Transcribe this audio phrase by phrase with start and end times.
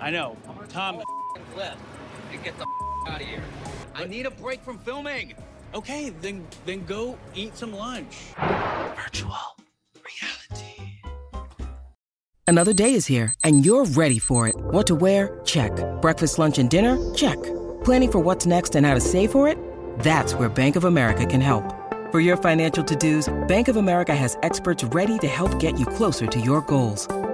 [0.00, 0.36] I know.
[0.68, 1.02] Tom.
[1.54, 1.74] Clip
[2.32, 2.66] and get the
[3.08, 3.42] out of here.
[3.94, 5.34] I need a break from filming.
[5.74, 8.16] Okay, then then go eat some lunch.
[8.96, 9.36] Virtual
[9.94, 11.00] reality.
[12.46, 14.56] Another day is here, and you're ready for it.
[14.56, 15.40] What to wear?
[15.44, 15.72] Check.
[16.00, 16.98] Breakfast, lunch, and dinner?
[17.14, 17.40] Check.
[17.84, 19.56] Planning for what's next and how to save for it?
[20.00, 21.64] That's where Bank of America can help.
[22.10, 26.26] For your financial to-dos, Bank of America has experts ready to help get you closer
[26.26, 27.06] to your goals.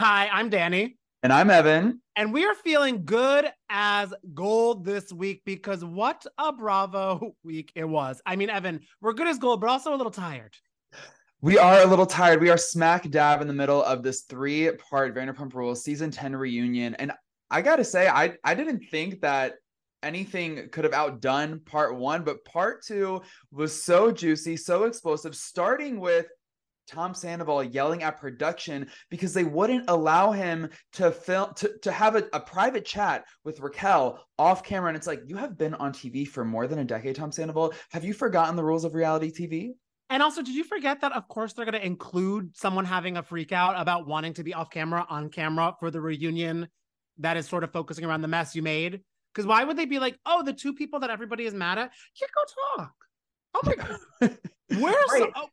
[0.00, 0.96] Hi, I'm Danny.
[1.22, 2.00] And I'm Evan.
[2.16, 7.84] And we are feeling good as gold this week because what a Bravo week it
[7.84, 8.22] was.
[8.24, 10.54] I mean, Evan, we're good as gold, but also a little tired.
[11.42, 12.40] We are a little tired.
[12.40, 16.34] We are smack dab in the middle of this three part Vanderpump Rules season 10
[16.34, 16.94] reunion.
[16.94, 17.12] And
[17.50, 19.56] I got to say, I, I didn't think that
[20.02, 23.20] anything could have outdone part one, but part two
[23.52, 26.24] was so juicy, so explosive, starting with
[26.90, 32.16] Tom Sandoval yelling at production because they wouldn't allow him to film to, to have
[32.16, 34.88] a, a, private chat with Raquel off camera.
[34.88, 37.74] And it's like, you have been on TV for more than a decade, Tom Sandoval.
[37.92, 39.70] Have you forgotten the rules of reality TV?
[40.08, 43.52] And also, did you forget that of course they're gonna include someone having a freak
[43.52, 46.66] out about wanting to be off camera, on camera for the reunion
[47.18, 49.00] that is sort of focusing around the mess you made?
[49.32, 51.92] Because why would they be like, oh, the two people that everybody is mad at?
[52.20, 52.94] Yeah, go talk.
[53.54, 54.38] Oh my god.
[54.80, 55.30] Where's right.
[55.36, 55.48] oh,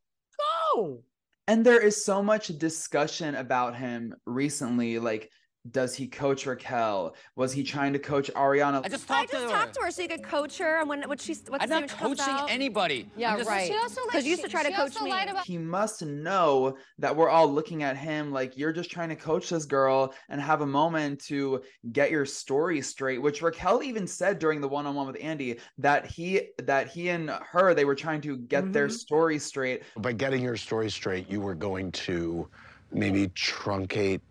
[0.76, 1.03] go?
[1.47, 5.31] And there is so much discussion about him recently like
[5.72, 7.16] does he coach Raquel?
[7.35, 8.83] Was he trying to coach Ariana?
[8.83, 9.73] I just talked, I just to, talked her.
[9.73, 12.35] to her so you could coach her and when what she's what's I'm not coaching
[12.50, 13.09] anybody.
[13.16, 13.72] Yeah, just, right.
[14.05, 15.11] Because you used to try to coach me.
[15.11, 19.16] About- he must know that we're all looking at him like you're just trying to
[19.16, 21.61] coach this girl and have a moment to
[21.91, 23.22] get your story straight.
[23.22, 27.73] Which Raquel even said during the one-on-one with Andy that he that he and her
[27.73, 28.72] they were trying to get mm-hmm.
[28.73, 29.84] their story straight.
[29.97, 32.47] By getting your story straight, you were going to
[32.91, 34.22] maybe truncate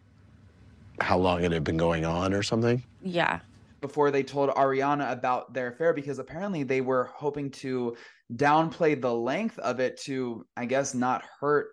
[1.01, 2.83] how long it had been going on or something?
[3.03, 3.41] Yeah.
[3.81, 7.97] Before they told Ariana about their affair, because apparently they were hoping to
[8.35, 11.69] downplay the length of it to, I guess, not hurt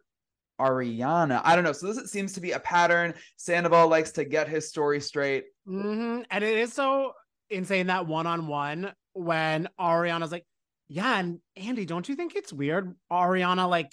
[0.59, 1.41] Ariana.
[1.43, 1.71] I don't know.
[1.71, 3.13] So this seems to be a pattern.
[3.37, 5.45] Sandoval likes to get his story straight.
[5.67, 6.23] Mm-hmm.
[6.29, 7.13] And it is so
[7.49, 10.45] insane that one on one when Ariana's like,
[10.87, 12.95] yeah, and Andy, don't you think it's weird?
[13.11, 13.91] Ariana like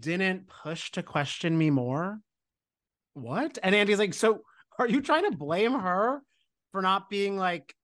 [0.00, 2.18] didn't push to question me more.
[3.14, 3.58] What?
[3.62, 4.40] And Andy's like, so
[4.78, 6.22] are you trying to blame her
[6.72, 7.74] for not being like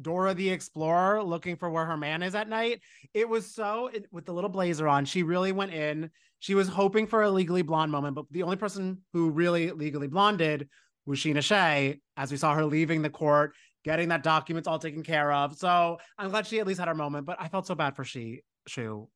[0.00, 2.80] Dora the Explorer looking for where her man is at night?
[3.12, 5.04] It was so it, with the little blazer on.
[5.04, 6.10] She really went in.
[6.40, 10.08] She was hoping for a legally blonde moment, but the only person who really legally
[10.08, 10.68] blonded
[11.06, 15.02] was Scheana Shay, as we saw her leaving the court, getting that documents all taken
[15.02, 15.56] care of.
[15.56, 18.04] So I'm glad she at least had her moment, but I felt so bad for
[18.04, 19.08] she Shu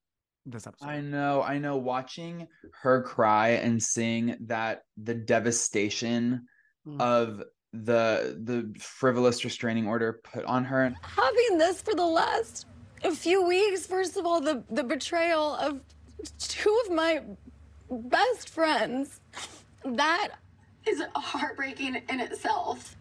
[0.46, 0.86] this episode.
[0.86, 1.76] I know, I know.
[1.76, 2.46] Watching
[2.82, 6.46] her cry and seeing that the devastation
[6.86, 7.00] mm.
[7.00, 10.94] of the the frivolous restraining order put on her.
[11.02, 12.66] Having this for the last
[13.04, 15.80] a few weeks, first of all, the the betrayal of
[16.38, 17.22] two of my
[17.90, 19.20] best friends.
[19.84, 20.30] That
[20.86, 22.96] is heartbreaking in itself.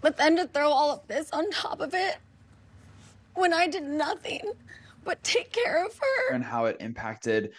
[0.00, 2.18] But then to throw all of this on top of it
[3.34, 4.42] when I did nothing
[5.04, 6.34] but take care of her.
[6.34, 7.52] And how it impacted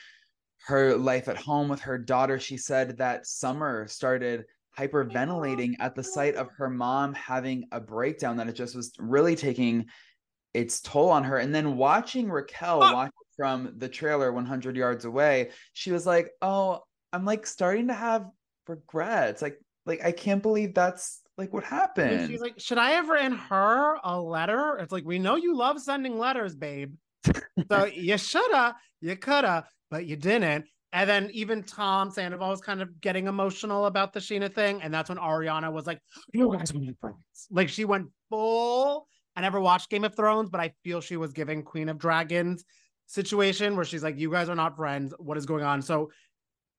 [0.67, 2.39] her life at home with her daughter.
[2.39, 4.45] She said that Summer started
[4.79, 9.35] hyperventilating at the sight of her mom having a breakdown that it just was really
[9.35, 9.85] taking
[10.53, 11.37] its toll on her.
[11.37, 16.81] And then watching raquel watch from the trailer 100 yards away she was like oh
[17.13, 18.25] i'm like starting to have
[18.67, 19.41] regrets.
[19.41, 23.13] Like like i can't believe that's like what happened and she's like should i ever
[23.13, 24.77] written her a letter?
[24.77, 26.95] It's like we know you love sending letters babe.
[27.71, 32.81] So you shoulda you coulda but you didn't and then even Tom Sandoval was kind
[32.81, 34.81] of getting emotional about the Scheana thing.
[34.81, 36.01] And that's when Ariana was like,
[36.33, 37.47] You guys are friends.
[37.51, 39.07] Like she went full.
[39.35, 42.65] I never watched Game of Thrones, but I feel she was giving Queen of Dragons
[43.05, 45.13] situation where she's like, You guys are not friends.
[45.19, 45.81] What is going on?
[45.81, 46.09] So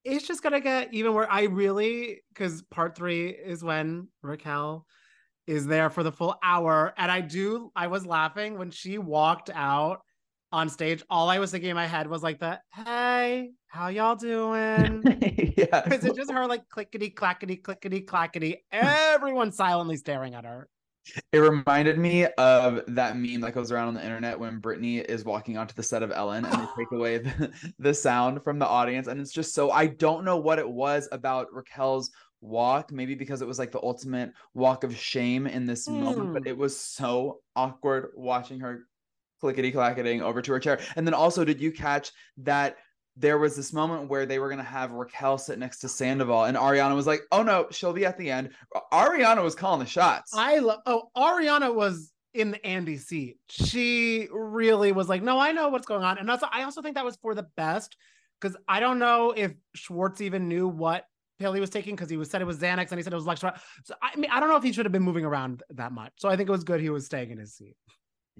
[0.05, 4.87] it's just gonna get even where I really because part three is when Raquel
[5.47, 6.95] is there for the full hour.
[6.97, 10.01] And I do, I was laughing when she walked out
[10.53, 11.03] on stage.
[11.11, 15.03] All I was thinking in my head was like the hey, how y'all doing?
[15.57, 15.83] yeah.
[15.83, 18.65] Because it's just her like clickety clackety clickety clackety.
[18.73, 20.69] Everyone silently staring at her.
[21.33, 25.25] It reminded me of that meme that goes around on the internet when Britney is
[25.25, 28.67] walking onto the set of Ellen and they take away the, the sound from the
[28.67, 29.07] audience.
[29.07, 32.11] And it's just so I don't know what it was about Raquel's
[32.43, 36.43] walk, maybe because it was like the ultimate walk of shame in this moment, but
[36.43, 36.49] Mm.
[36.49, 38.87] it was so awkward watching her
[39.41, 40.81] clickety clacketing over to her chair.
[40.97, 42.77] And then also, did you catch that?
[43.17, 46.57] There was this moment where they were gonna have Raquel sit next to Sandoval, and
[46.57, 48.51] Ariana was like, "Oh no, she'll be at the end."
[48.93, 50.33] Ariana was calling the shots.
[50.35, 50.81] I love.
[50.87, 53.39] Oh, Ariana was in the Andy seat.
[53.49, 56.95] She really was like, no, I know what's going on, and also I also think
[56.95, 57.97] that was for the best
[58.41, 61.05] because I don't know if Schwartz even knew what
[61.39, 63.17] pill he was taking because he was said it was Xanax and he said it
[63.17, 63.59] was Lexapro.
[63.85, 66.13] So I mean, I don't know if he should have been moving around that much.
[66.17, 67.77] So I think it was good he was staying in his seat.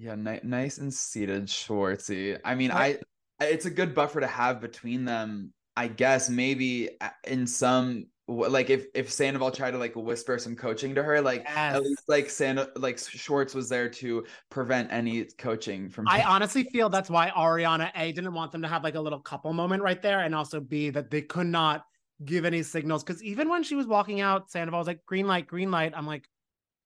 [0.01, 2.39] Yeah, ni- nice and seated Schwartzy.
[2.43, 2.97] I mean, I-
[3.39, 5.53] I it's a good buffer to have between them.
[5.77, 10.55] I guess maybe uh, in some like if if Sandoval tried to like whisper some
[10.55, 11.75] coaching to her, like Yes.
[11.75, 16.07] at least like Sand like Schwartz was there to prevent any coaching from.
[16.07, 19.19] I honestly feel that's why Ariana A didn't want them to have like a little
[19.19, 21.85] couple moment right there, and also B that they could not
[22.25, 25.45] give any signals because even when she was walking out, Sandoval was like green light,
[25.45, 25.93] green light.
[25.95, 26.27] I'm like,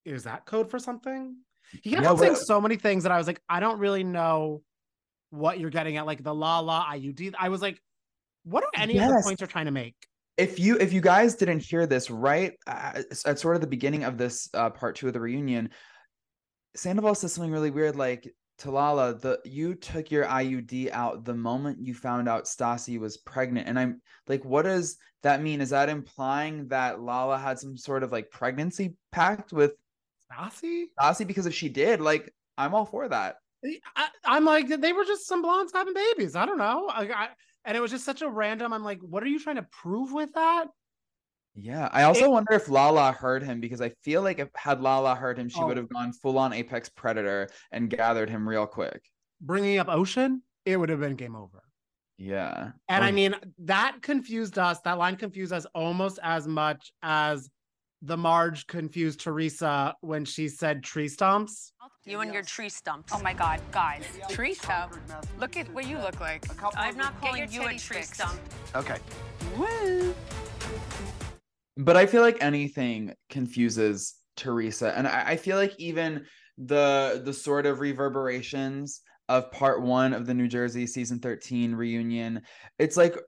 [0.03, 1.37] is that code for something?
[1.83, 4.61] He kept on saying so many things that I was like, I don't really know
[5.29, 7.33] what you're getting at, like the la la IUD.
[7.37, 7.79] I was like,
[8.43, 9.95] what are any of the points you're trying to make?
[10.37, 14.03] if you if you guys didn't hear this right uh, at sort of the beginning
[14.03, 15.69] of this uh, part two of the reunion
[16.75, 18.29] sandoval says something really weird like
[18.59, 23.67] talala the you took your iud out the moment you found out Stassi was pregnant
[23.67, 28.03] and i'm like what does that mean is that implying that lala had some sort
[28.03, 29.73] of like pregnancy pact with
[30.31, 30.85] Stassi?
[30.99, 33.35] stasi because if she did like i'm all for that
[33.95, 36.35] I, I'm like, they were just some blondes having babies.
[36.35, 36.87] I don't know.
[36.87, 37.29] I, I,
[37.65, 38.71] and it was just such a random.
[38.71, 40.67] I'm like, what are you trying to prove with that?
[41.57, 44.81] yeah i also It- wonder if lala heard him because i feel like if had
[44.81, 45.67] lala heard him she Oh.
[45.67, 49.01] would have gone full on apex predator and gathered him real quick
[49.41, 51.61] Bringing up Ocean, it would have been game over.
[52.17, 52.71] Yeah.
[52.87, 54.79] And Oh, I mean, that confused us.
[54.81, 57.49] That line confused us almost as much as
[58.05, 61.73] the Marge confused Teresa when she said tree stumps.
[62.05, 63.11] You and your tree stumps.
[63.15, 64.03] Oh my God, guys.
[64.29, 64.95] Tree stump.
[65.39, 66.45] Look at what you look like.
[66.75, 68.13] I'm not calling you a tree fixed.
[68.15, 68.39] stump.
[68.75, 68.97] Okay.
[71.77, 74.95] but I feel like anything confuses Teresa.
[74.95, 76.25] And I, I feel like even
[76.59, 82.43] the the sort of reverberations of part one of the New Jersey season 13 reunion,
[82.77, 83.23] it's like ugh,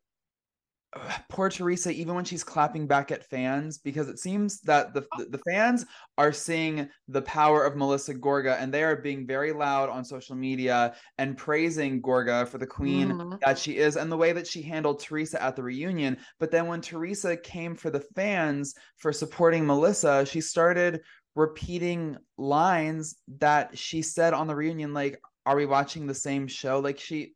[1.29, 5.39] poor Teresa, even when she's clapping back at fans, because it seems that the the
[5.39, 5.85] fans
[6.17, 10.35] are seeing the power of Melissa Gorga and they are being very loud on social
[10.35, 13.39] media and praising Gorga for the queen Mhm.
[13.45, 16.17] that she is and the way that she handled Teresa at the reunion.
[16.39, 21.01] But then when Teresa came for the fans for supporting Melissa, she started
[21.35, 26.79] repeating lines that she said on the reunion, like, Are we watching the same show?
[26.79, 27.35] Like she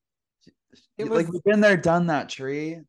[0.97, 2.81] It like we've been there, done that, tree.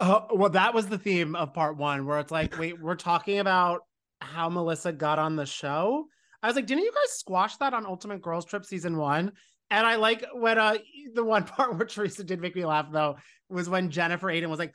[0.00, 3.38] Oh, well, that was the theme of part one, where it's like, wait, we're talking
[3.38, 3.82] about
[4.20, 6.06] how Melissa got on the show.
[6.42, 9.32] I was like, didn't you guys squash that on Ultimate Girls Trip season one?
[9.70, 10.76] And I like when uh
[11.14, 13.16] the one part where Teresa did make me laugh though
[13.48, 14.74] was when Jennifer Aydin was like,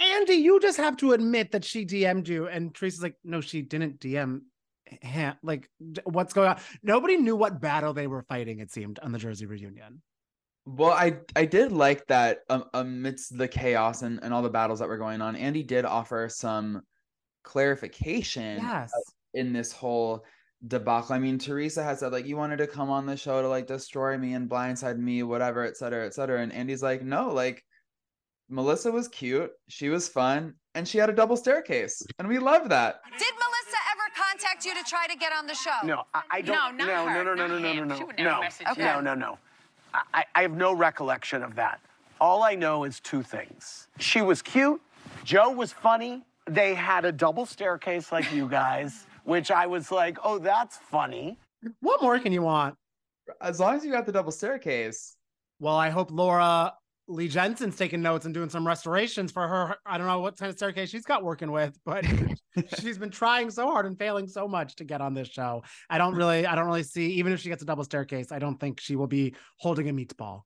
[0.00, 2.46] Andy, you just have to admit that she DM'd you.
[2.46, 4.40] And Teresa's like, no, she didn't DM
[4.86, 5.34] him.
[5.42, 5.68] Like,
[6.04, 6.60] what's going on?
[6.82, 10.02] Nobody knew what battle they were fighting, it seemed, on the Jersey reunion.
[10.76, 14.80] Well, I I did like that um, amidst the chaos and, and all the battles
[14.80, 16.82] that were going on, Andy did offer some
[17.42, 18.92] clarification Yes.
[19.32, 20.24] in this whole
[20.66, 21.14] debacle.
[21.14, 23.66] I mean, Teresa had said like you wanted to come on the show to like
[23.66, 26.42] destroy me and blindside me, whatever, et cetera, et cetera.
[26.42, 27.64] And Andy's like, no, like
[28.50, 32.68] Melissa was cute, she was fun, and she had a double staircase, and we love
[32.68, 33.00] that.
[33.10, 35.78] Did Melissa ever contact you to try to get on the show?
[35.84, 36.76] No, I, I don't.
[36.76, 37.88] No, not no, her, no, no, not no, no, him.
[37.88, 39.02] no, She no, would never no, message no, you.
[39.02, 39.38] no, no.
[40.14, 41.80] I, I have no recollection of that.
[42.20, 43.88] All I know is two things.
[43.98, 44.80] She was cute.
[45.24, 46.24] Joe was funny.
[46.48, 51.38] They had a double staircase like you guys, which I was like, oh, that's funny.
[51.80, 52.76] What more can you want?
[53.40, 55.16] As long as you got the double staircase.
[55.60, 56.72] Well, I hope Laura
[57.08, 59.76] Lee Jensen's taking notes and doing some restorations for her.
[59.86, 62.04] I don't know what kind of staircase she's got working with, but
[62.80, 65.62] she's been trying so hard and failing so much to get on this show.
[65.88, 68.38] I don't really, I don't really see, even if she gets a double staircase, I
[68.38, 70.42] don't think she will be holding a meatball.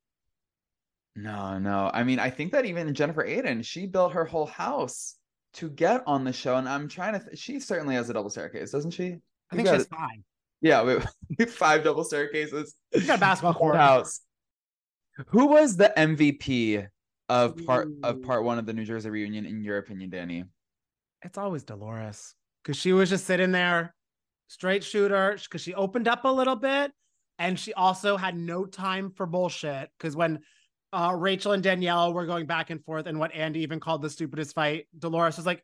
[1.16, 1.90] No, no.
[1.92, 5.16] I mean, I think that even Jennifer Aydin, she built her whole house
[5.54, 7.18] to get on the show, and I'm trying to.
[7.18, 9.16] Th- she certainly has a double staircase, doesn't she?
[9.50, 10.08] I think she got has five.
[10.62, 10.94] Yeah, we,
[11.28, 12.74] we have five double staircases.
[12.94, 13.76] We got a basketball court.
[13.76, 14.20] house.
[15.28, 16.86] Who was the MVP
[17.28, 20.44] of part of part one of the New Jersey reunion in your opinion, Danny?
[21.22, 23.94] It's always Dolores because she was just sitting there,
[24.48, 25.38] straight shooter.
[25.42, 26.92] Because she opened up a little bit,
[27.38, 29.90] and she also had no time for bullshit.
[29.98, 30.40] Because when
[30.92, 34.10] uh, Rachel and Danielle were going back and forth, and what Andy even called the
[34.10, 35.62] stupidest fight, Dolores was like,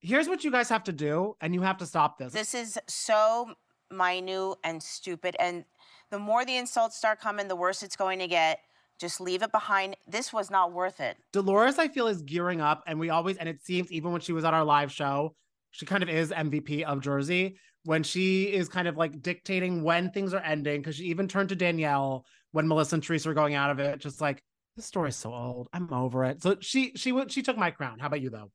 [0.00, 2.78] "Here's what you guys have to do, and you have to stop this." This is
[2.88, 3.54] so
[3.92, 5.36] minute and stupid.
[5.38, 5.64] And
[6.10, 8.60] the more the insults start coming, the worse it's going to get.
[9.02, 9.96] Just leave it behind.
[10.06, 11.16] This was not worth it.
[11.32, 14.32] Dolores, I feel, is gearing up, and we always, and it seems even when she
[14.32, 15.34] was on our live show,
[15.72, 20.12] she kind of is MVP of Jersey when she is kind of like dictating when
[20.12, 20.80] things are ending.
[20.80, 23.98] Because she even turned to Danielle when Melissa and Teresa were going out of it,
[23.98, 24.40] just like
[24.76, 26.40] this story's so old, I'm over it.
[26.40, 27.98] So she she went she took my crown.
[27.98, 28.52] How about you though?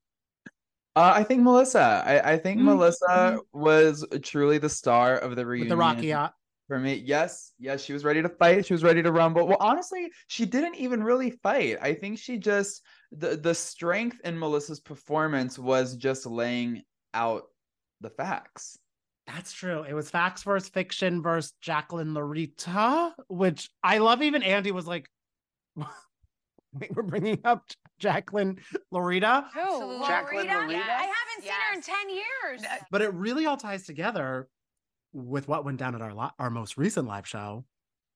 [0.96, 2.04] Uh, I think Melissa.
[2.08, 5.70] I, I think Mhm, Melissa was truly the star of the With reunion.
[5.70, 6.34] the Rocky yacht.
[6.68, 8.66] For me, yes, yes, she was ready to fight.
[8.66, 9.48] She was ready to rumble.
[9.48, 11.78] Well, honestly, she didn't even really fight.
[11.82, 12.84] I think she just
[13.14, 16.84] the the strength in Melissa's performance was just laying
[17.14, 17.44] out
[18.02, 18.78] the facts.
[19.28, 19.84] That's true.
[19.84, 24.22] It was facts versus fiction versus Jacqueline Laurita, which I love.
[24.22, 25.10] Even Andy was like,
[25.76, 27.64] "Wait, we're bringing up
[27.98, 28.60] Jacqueline
[28.94, 29.62] Laurita." Who?
[29.64, 30.68] Oh, Jacqueline Laurita?
[30.68, 30.90] Laurita?
[30.90, 32.62] I haven't seen her in 10 years.
[32.92, 34.50] but it really all ties together
[35.18, 37.66] with what went down at our li- our most recent live show.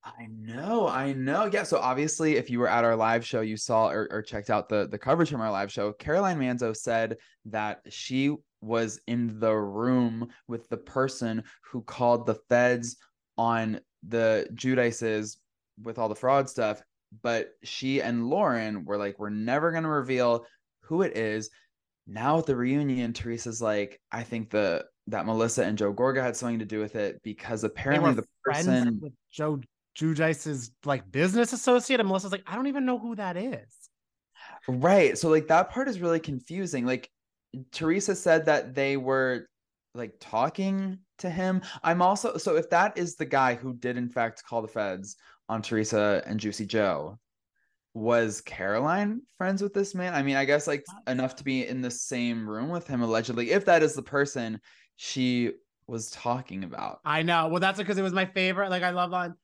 [0.03, 1.45] I know, I know.
[1.45, 1.63] Yeah.
[1.63, 4.69] So obviously, if you were at our live show, you saw or, or checked out
[4.69, 5.93] the the coverage from our live show.
[5.93, 12.39] Caroline Manzo said that she was in the room with the person who called the
[12.49, 12.97] feds
[13.37, 15.37] on the Giudices
[15.81, 16.81] with all the fraud stuff.
[17.23, 20.45] But she and Lauren were like, "We're never going to reveal
[20.83, 21.49] who it is."
[22.07, 26.35] Now at the reunion, Teresa's like, "I think the that Melissa and Joe Gorga had
[26.35, 29.59] something to do with it because apparently the person." with Joe
[29.95, 33.89] Giudice's like business associate, and Melissa's like, I don't even know who that is.
[34.67, 35.17] Right.
[35.17, 36.85] So like that part is really confusing.
[36.85, 37.09] Like
[37.71, 39.47] Teresa said that they were
[39.93, 41.61] like talking to him.
[41.83, 45.17] I'm also so if that is the guy who did in fact call the feds
[45.49, 47.19] on Teresa and Juicy Joe,
[47.93, 50.13] was Caroline friends with this man?
[50.13, 53.51] I mean, I guess like enough to be in the same room with him allegedly.
[53.51, 54.59] If that is the person
[55.03, 55.53] she
[55.87, 56.99] was talking about.
[57.03, 57.47] I know.
[57.47, 58.69] Well, that's because it was my favorite.
[58.69, 59.35] Like I love on.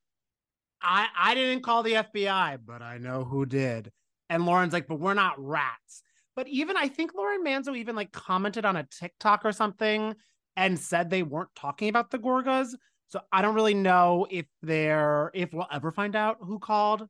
[0.84, 3.92] I I didn't call the FBI, but I know who did.
[4.30, 6.04] And Lauren's like, but we're not rats.
[6.36, 10.14] But even I think Lauren Manzo even like commented on a TikTok or something
[10.56, 12.76] and said they weren't talking about the Gorgas.
[13.08, 17.08] So I don't really know if they're if we'll ever find out who called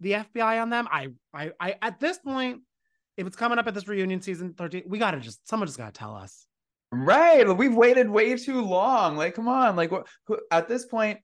[0.00, 0.86] the FBI on them.
[0.92, 2.60] I I I at this point,
[3.16, 5.92] if it's coming up at this reunion season 13, we gotta just someone just gotta
[5.92, 6.46] tell us.
[6.92, 7.46] Right.
[7.56, 9.16] We've waited way too long.
[9.16, 9.76] Like, come on.
[9.76, 10.08] Like, what?
[10.26, 11.20] Who, at this point,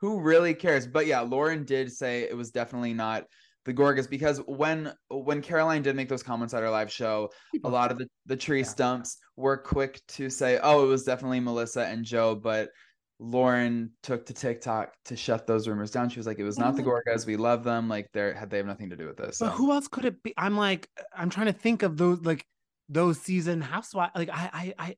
[0.00, 0.86] who really cares?
[0.86, 3.24] But yeah, Lauren did say it was definitely not
[3.64, 7.30] the Gorgas because when when Caroline did make those comments at our live show,
[7.64, 11.40] a lot of the the tree stumps were quick to say, "Oh, it was definitely
[11.40, 12.70] Melissa and Joe," but
[13.18, 16.08] Lauren took to TikTok to shut those rumors down.
[16.08, 17.26] She was like, "It was not the Gorgas.
[17.26, 17.88] We love them.
[17.88, 20.22] Like, they're had they have nothing to do with this." But who else could it
[20.22, 20.32] be?
[20.36, 22.46] I'm like, I'm trying to think of those like
[22.88, 24.12] those season housewives.
[24.14, 24.96] Like I I I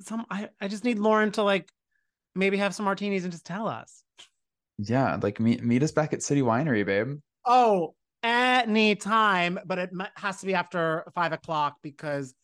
[0.00, 1.70] some I I just need Lauren to like
[2.34, 4.02] maybe have some martinis and just tell us.
[4.78, 7.18] Yeah, like meet meet us back at City Winery, babe.
[7.46, 12.34] Oh, any time, but it has to be after five o'clock because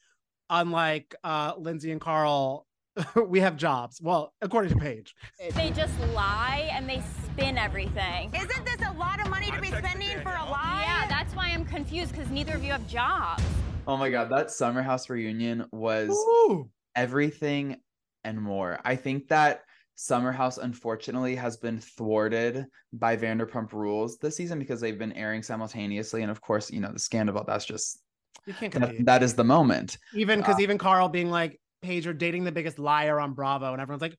[0.49, 2.67] unlike uh Lindsay and Carl,
[3.27, 4.01] we have jobs.
[4.01, 5.15] Well, according to Paige.
[5.55, 8.33] They just lie and they spin everything.
[8.35, 10.85] Isn't this a lot of money to be spending for a lie?
[10.87, 13.43] Yeah, that's why I'm confused because neither of you have jobs.
[13.87, 16.69] Oh my god, that summer house reunion was Ooh.
[16.95, 17.77] Everything
[18.25, 18.79] and more.
[18.85, 19.63] I think that
[19.95, 25.43] Summer House unfortunately has been thwarted by Vanderpump Rules this season because they've been airing
[25.43, 27.45] simultaneously, and of course, you know the scandal.
[27.47, 28.01] That's just
[28.47, 29.99] You can't that, that is the moment.
[30.15, 33.73] Even because Uh, even Carl being like, Paige, you're dating the biggest liar on Bravo,
[33.73, 34.17] and everyone's like,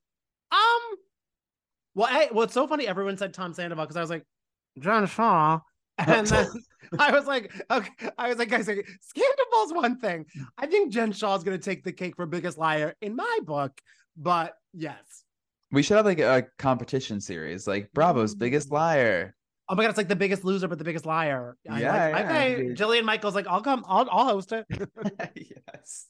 [0.51, 0.97] um,
[1.95, 2.87] well, hey, well, it's so funny.
[2.87, 4.25] Everyone said Tom Sandoval because I was like,
[4.79, 5.59] Jen Shah,
[6.08, 6.48] and then
[7.00, 10.25] I was like, okay, I was like, guys, like, Scandal's one thing.
[10.58, 13.79] I think Jen Shah is gonna take the cake for biggest liar in my book,
[14.17, 15.24] but yes.
[15.72, 18.75] We should have like a competition series, like Bravo's Biggest mm-hmm.
[18.75, 19.36] Liar.
[19.70, 21.55] Oh my god, it's like the biggest loser, but the biggest liar.
[21.70, 22.55] I Yeah, like, yeah, okay.
[22.67, 22.77] dude.
[22.77, 24.65] Jillian Michaels like, I'll come, I'll, I'll host it.
[25.77, 26.08] yes.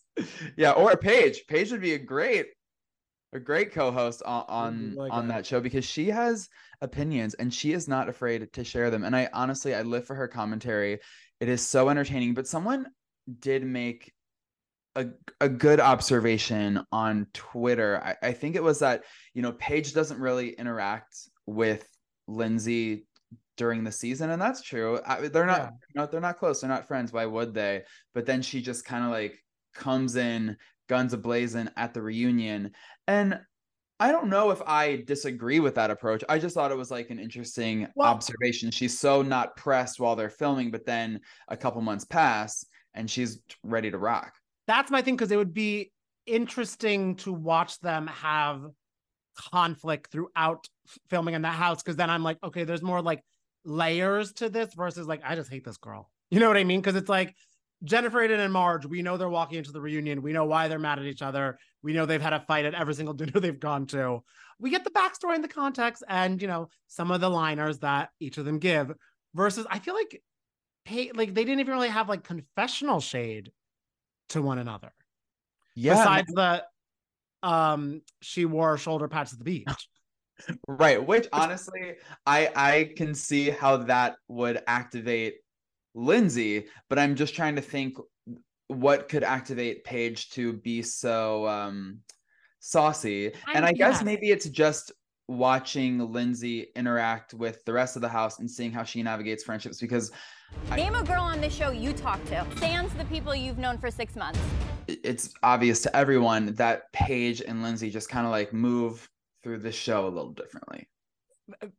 [0.57, 1.43] Yeah, or Paige.
[1.47, 2.47] Paige would be a great,
[3.33, 6.49] a great co-host oh on on, really on that show because she has
[6.81, 9.03] opinions and she is not afraid to share them.
[9.03, 10.99] And I honestly, I live for her commentary.
[11.39, 12.33] It is so entertaining.
[12.33, 12.87] But someone
[13.39, 14.11] did make
[14.95, 15.07] a,
[15.39, 18.01] a good observation on Twitter.
[18.03, 21.87] I, I think it was that, you know, Paige doesn't really interact with
[22.27, 23.05] Lindsay
[23.57, 24.31] during the season.
[24.31, 24.99] And that's true.
[25.05, 26.01] I, they're not, Yeah.
[26.01, 26.61] know, they're not close.
[26.61, 27.13] They're not friends.
[27.13, 27.83] Why would they?
[28.13, 29.39] But then she just kind of like
[29.73, 30.57] comes in
[30.91, 32.69] guns ablazing at the reunion.
[33.07, 33.39] And
[33.97, 36.21] I don't know if I disagree with that approach.
[36.27, 38.71] I just thought it was like an interesting Well- observation.
[38.71, 43.41] She's so not pressed while they're filming, but then a couple months pass and she's
[43.63, 44.33] ready to rock.
[44.67, 45.93] That's my thing because it would be
[46.25, 48.65] interesting to watch them have
[49.37, 50.67] conflict throughout
[51.09, 53.23] filming in that house because then I'm like, okay, there's more like
[53.63, 56.11] layers to this versus like I just hate this girl.
[56.31, 56.81] You know what I mean?
[56.81, 57.33] Because it's like
[57.83, 60.21] Jennifer Aydin and Marge, we know they're walking into the reunion.
[60.21, 61.57] We know why they're mad at each other.
[61.81, 64.23] We know they've had a fight at every single dinner they've gone to.
[64.59, 68.09] We get the backstory and the context and you know some of the liners that
[68.19, 68.91] each of them give.
[69.33, 70.21] Versus, I feel like,
[70.83, 73.51] hey, like they didn't even really have like confessional shade
[74.29, 74.91] to one another.
[75.75, 75.95] Yeah.
[75.95, 76.63] Besides the,
[77.43, 79.67] um, she wore shoulder pads at the beach.
[80.67, 85.35] Right, which honestly, I I can see how that would activate
[85.93, 87.97] Lindsay, but I'm just trying to think
[88.67, 91.99] what could activate Paige to be so um
[92.59, 93.33] saucy.
[93.53, 94.91] and I- I guess maybe it's just
[95.27, 99.79] watching Lindsay interact with the rest of the house and seeing how she navigates friendships
[99.79, 100.11] because
[100.69, 102.45] I- Name a girl on this show you talk to.
[102.57, 104.39] Sans the people you've known for six months.
[104.87, 109.07] it's obvious to everyone that Paige and Lindsay just kind of like move
[109.41, 110.87] through the show a little differently.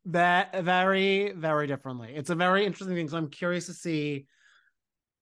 [0.06, 2.12] That very, very differently.
[2.14, 3.08] It's a very interesting thing.
[3.08, 4.26] So I'm curious to see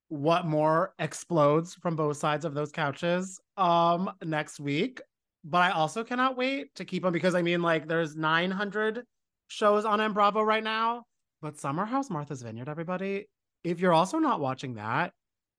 [0.09, 5.01] what more explodes from both sides of those couches um next week.
[5.45, 9.05] But I also cannot wait to keep them because I mean, like, there's 900
[9.49, 11.05] shows on M Bravo right now,
[11.41, 13.27] but Summer House Martha's Vineyard, everybody.
[13.65, 15.13] If you're also not watching that,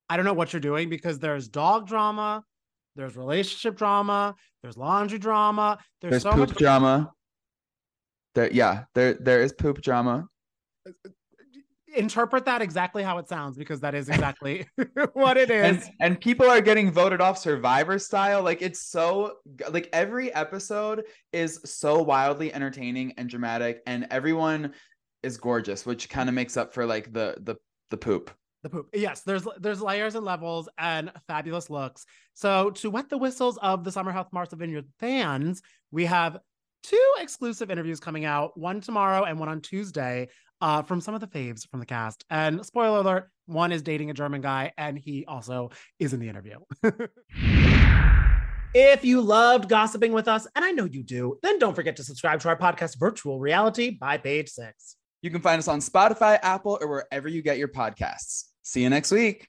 [0.09, 2.43] I don't know what you're doing because there's dog drama,
[2.95, 7.11] there's relationship drama, there's laundry drama, there's, There's so much drama.
[8.35, 10.27] There, yeah, there there is poop drama.
[11.93, 14.65] interpret that exactly how it sounds because that is exactly
[15.13, 15.65] what it is.
[15.65, 19.33] and, and people are getting voted off survivor style like it's so
[19.69, 21.03] like every episode
[21.33, 24.73] is so wildly entertaining and dramatic and everyone
[25.21, 27.55] is gorgeous which kind of makes up for like the the
[27.89, 28.31] the poop
[28.63, 28.89] the poop.
[28.93, 32.05] Yes, there's there's layers and levels and fabulous looks.
[32.35, 36.37] So to wet the whistles of the Summer House Martha Vineyard fans, we have
[36.83, 40.29] two exclusive interviews coming out, one tomorrow and one on Tuesday,
[40.61, 42.23] uh, from some of the faves from the cast.
[42.29, 46.29] And spoiler alert, one is dating a German guy, and he also is in the
[46.29, 46.59] interview.
[48.73, 52.05] If you loved gossiping with us, and I know you do, then don't forget to
[52.05, 54.95] subscribe to our podcast, Virtual Reality by Page Six.
[55.21, 58.89] you can find us on spotify apple or wherever you get your podcasts see you
[58.89, 59.47] next week